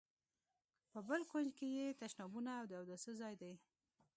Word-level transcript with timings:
په 0.91 0.99
بل 1.07 1.21
کونج 1.31 1.49
کې 1.57 1.67
یې 1.77 1.87
تشنابونه 2.01 2.49
او 2.59 2.65
د 2.67 2.73
اوداسه 2.79 3.11
ځای 3.21 3.33
دی. 3.41 3.53